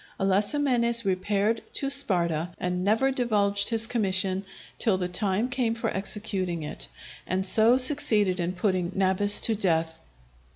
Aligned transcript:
Alasamenes 0.19 1.05
repaired 1.05 1.61
to 1.73 1.91
Sparta, 1.91 2.49
and 2.57 2.83
never 2.83 3.11
divulged 3.11 3.69
his 3.69 3.85
commission 3.85 4.43
till 4.79 4.97
the 4.97 5.07
time 5.07 5.47
came 5.47 5.75
for 5.75 5.91
executing 5.95 6.63
it; 6.63 6.87
and 7.27 7.45
so 7.45 7.77
succeeded 7.77 8.39
in 8.39 8.53
putting 8.53 8.91
Nabis 8.95 9.39
to 9.41 9.53
death. 9.53 9.99